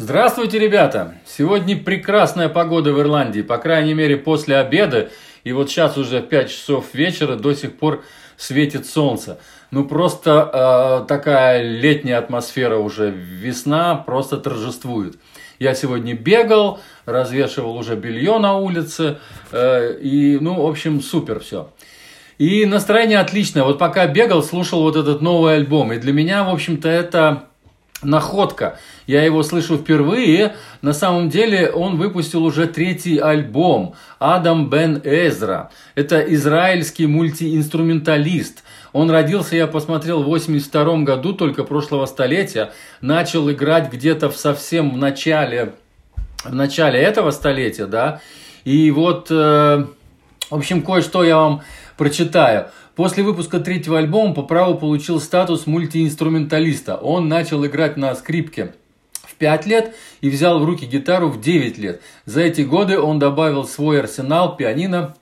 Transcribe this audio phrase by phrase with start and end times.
[0.00, 1.16] Здравствуйте, ребята!
[1.26, 5.10] Сегодня прекрасная погода в Ирландии, по крайней мере после обеда.
[5.42, 8.04] И вот сейчас уже 5 часов вечера до сих пор
[8.36, 9.40] светит солнце.
[9.72, 15.18] Ну просто э, такая летняя атмосфера уже, весна просто торжествует.
[15.58, 19.18] Я сегодня бегал, развешивал уже белье на улице,
[19.50, 21.72] э, и, ну, в общем, супер все.
[22.38, 23.64] И настроение отличное.
[23.64, 25.92] Вот пока бегал, слушал вот этот новый альбом.
[25.92, 27.48] И для меня, в общем-то, это
[28.02, 28.78] находка.
[29.06, 30.54] Я его слышу впервые.
[30.82, 33.94] На самом деле он выпустил уже третий альбом.
[34.18, 35.70] Адам Бен Эзра.
[35.94, 38.62] Это израильский мультиинструменталист.
[38.92, 42.72] Он родился, я посмотрел, в 82 году, только прошлого столетия.
[43.00, 45.74] Начал играть где-то в совсем в начале,
[46.44, 48.20] в начале этого столетия, да.
[48.64, 49.86] И вот, э,
[50.50, 51.62] в общем, кое-что я вам
[51.98, 52.68] прочитаю.
[52.94, 56.96] После выпуска третьего альбома по праву получил статус мультиинструменталиста.
[56.96, 58.72] Он начал играть на скрипке
[59.12, 62.00] в 5 лет и взял в руки гитару в 9 лет.
[62.24, 65.16] За эти годы он добавил свой арсенал пианино,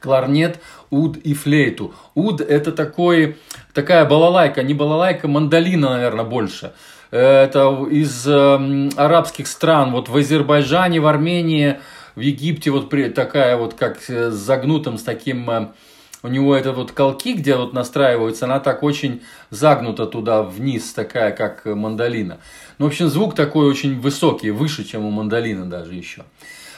[0.00, 1.94] кларнет, уд и флейту.
[2.14, 3.36] Уд это такой,
[3.74, 6.72] такая балалайка, не балалайка, мандолина, наверное, больше.
[7.10, 11.78] Это из э, арабских стран, вот в Азербайджане, в Армении,
[12.14, 15.68] в Египте вот при, такая вот как с загнутым, с таким э,
[16.22, 21.32] у него это вот колки, где вот настраиваются, она так очень загнута туда вниз, такая
[21.32, 22.38] как мандолина.
[22.78, 26.24] Ну, в общем, звук такой очень высокий, выше, чем у мандолины даже еще.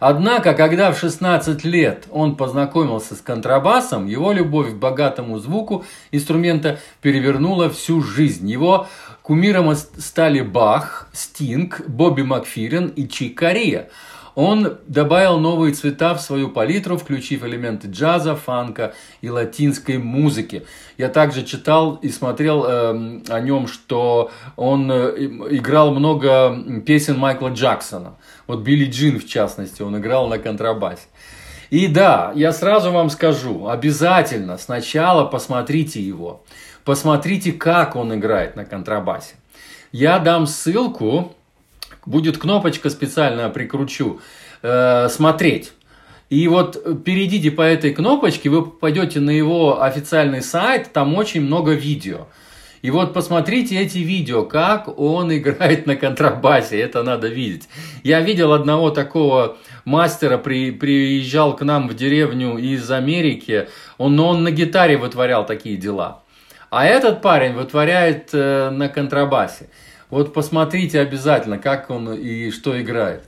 [0.00, 6.78] Однако, когда в 16 лет он познакомился с контрабасом, его любовь к богатому звуку инструмента
[7.00, 8.50] перевернула всю жизнь.
[8.50, 8.86] Его
[9.22, 13.88] кумиром стали Бах, Стинг, Бобби Макфирен и Чик Кория–
[14.34, 20.66] он добавил новые цвета в свою палитру, включив элементы джаза, фанка и латинской музыки.
[20.98, 27.48] Я также читал и смотрел э, о нем, что он э, играл много песен Майкла
[27.48, 28.16] Джексона.
[28.46, 31.06] Вот Билли Джин, в частности, он играл на контрабасе.
[31.70, 36.44] И да, я сразу вам скажу, обязательно сначала посмотрите его.
[36.84, 39.34] Посмотрите, как он играет на контрабасе.
[39.90, 41.34] Я дам ссылку
[42.06, 44.20] будет кнопочка специальная, прикручу,
[44.62, 45.72] э, смотреть.
[46.30, 51.72] И вот перейдите по этой кнопочке, вы попадете на его официальный сайт, там очень много
[51.72, 52.26] видео.
[52.82, 57.68] И вот посмотрите эти видео, как он играет на контрабасе, это надо видеть.
[58.02, 64.42] Я видел одного такого мастера, при, приезжал к нам в деревню из Америки, он, он
[64.42, 66.22] на гитаре вытворял такие дела.
[66.70, 69.68] А этот парень вытворяет э, на контрабасе.
[70.14, 73.24] Вот посмотрите обязательно, как он и что играет.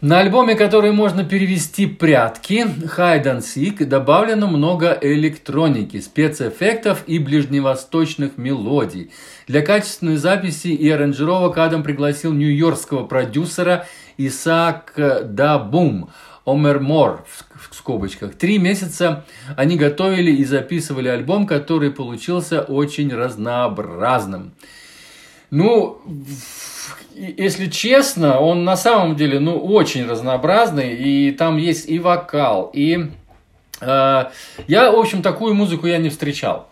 [0.00, 8.38] На альбоме, который можно перевести «Прятки» Hide and Seek, добавлено много электроники, спецэффектов и ближневосточных
[8.38, 9.10] мелодий.
[9.48, 13.86] Для качественной записи и аранжировок Адам пригласил нью-йоркского продюсера
[14.16, 14.94] Исаак
[15.24, 16.08] Дабум,
[16.46, 18.34] Омер Мор в скобочках.
[18.34, 19.26] Три месяца
[19.58, 24.54] они готовили и записывали альбом, который получился очень разнообразным.
[25.50, 26.00] Ну,
[27.14, 33.10] если честно, он на самом деле, ну, очень разнообразный, и там есть и вокал, и
[33.80, 34.24] э,
[34.66, 36.68] я, в общем, такую музыку я не встречал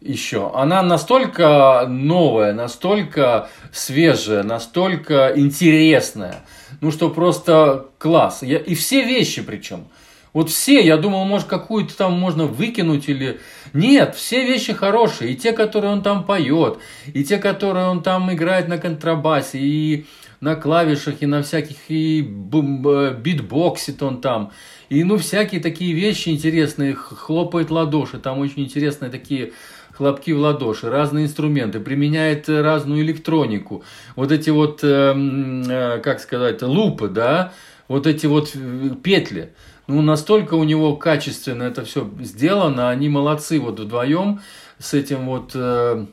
[0.00, 0.50] еще.
[0.54, 6.44] Она настолько новая, настолько свежая, настолько интересная,
[6.80, 8.42] ну, что просто класс.
[8.42, 9.86] Я, и все вещи причем.
[10.34, 13.40] Вот все, я думал, может, какую-то там можно выкинуть или...
[13.72, 15.32] Нет, все вещи хорошие.
[15.32, 20.06] И те, которые он там поет, и те, которые он там играет на контрабасе, и
[20.40, 24.50] на клавишах, и на всяких, и битбоксит он там.
[24.88, 29.52] И, ну, всякие такие вещи интересные, хлопает ладоши, там очень интересные такие
[29.96, 33.84] хлопки в ладоши, разные инструменты, применяет разную электронику.
[34.16, 37.52] Вот эти вот, э, э, как сказать, лупы, да,
[37.88, 39.52] вот эти вот э, петли.
[39.86, 44.40] Ну, настолько у него качественно это все сделано, они молодцы вот вдвоем
[44.78, 46.06] с этим вот э,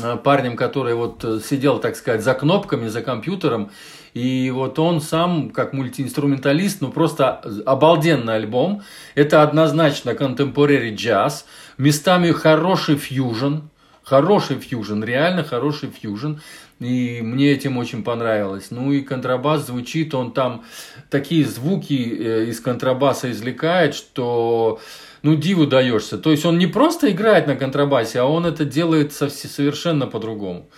[0.00, 3.70] э, парнем, который вот э, сидел, так сказать, за кнопками, за компьютером,
[4.14, 8.82] и вот он сам, как мультиинструменталист, ну просто обалденный альбом.
[9.16, 11.46] Это однозначно contemporary джаз,
[11.78, 13.56] местами хороший фьюжн,
[14.04, 16.34] хороший фьюжн, реально хороший фьюжн.
[16.80, 18.70] И мне этим очень понравилось.
[18.70, 20.64] Ну и контрабас звучит, он там
[21.10, 24.80] такие звуки э, из контрабаса извлекает, что
[25.22, 26.18] ну диву даешься.
[26.18, 30.68] То есть он не просто играет на контрабасе, а он это делает совершенно по-другому.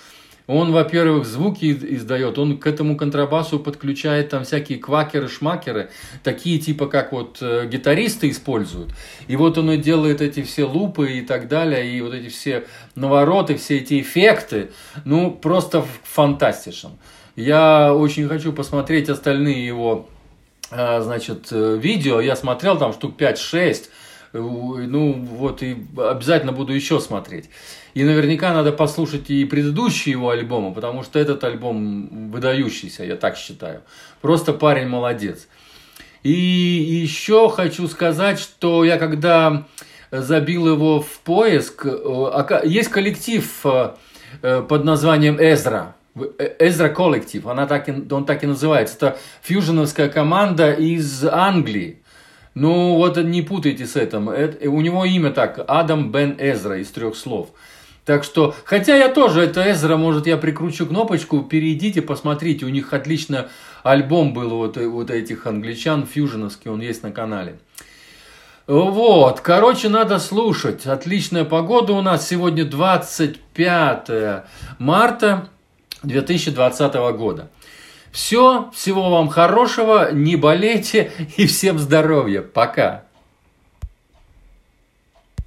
[0.46, 5.90] Он, во-первых, звуки издает, он к этому контрабасу подключает там всякие квакеры, шмакеры,
[6.22, 8.92] такие типа как вот э, гитаристы используют.
[9.26, 12.64] И вот он и делает эти все лупы и так далее, и вот эти все
[12.94, 14.70] навороты, все эти эффекты,
[15.04, 16.90] ну просто фантастичен.
[17.34, 20.08] Я очень хочу посмотреть остальные его,
[20.70, 22.20] а, значит, э, видео.
[22.20, 23.88] Я смотрел там штук 5-6.
[24.38, 27.50] Ну, вот, и обязательно буду еще смотреть.
[27.94, 33.36] И наверняка надо послушать и предыдущие его альбомы, потому что этот альбом выдающийся, я так
[33.36, 33.82] считаю.
[34.20, 35.48] Просто парень молодец.
[36.22, 39.66] И еще хочу сказать, что я когда
[40.10, 43.90] забил его в поиск, э, есть коллектив э,
[44.42, 45.94] э, под названием Эзра.
[46.58, 48.96] Эзра коллектив, он так и называется.
[48.96, 52.02] Это фьюженовская команда из Англии.
[52.56, 54.30] Ну вот не путайте с этим.
[54.30, 57.50] Это, у него имя так, Адам Бен Эзра из трех слов.
[58.06, 62.94] Так что, хотя я тоже, это Эзра, может, я прикручу кнопочку, перейдите, посмотрите, у них
[62.94, 63.50] отлично
[63.82, 67.58] альбом был вот, вот этих англичан, фьюженовский, он есть на канале.
[68.66, 70.86] Вот, короче, надо слушать.
[70.86, 74.44] Отличная погода у нас сегодня 25
[74.78, 75.50] марта
[76.04, 77.50] 2020 года.
[78.12, 82.42] Все, всего вам хорошего, не болейте и всем здоровья.
[82.42, 83.05] Пока.